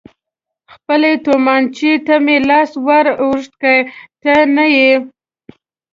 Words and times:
خپلې 0.73 1.11
تومانچې 1.25 1.91
ته 2.05 2.15
مې 2.25 2.37
لاس 2.49 2.71
ور 2.85 3.05
اوږد 3.23 3.51
کړ، 3.61 3.77
ته 4.23 4.33
نه 4.55 4.65
یې. 4.75 4.91